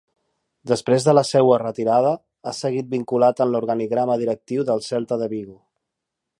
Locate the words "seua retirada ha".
1.31-2.55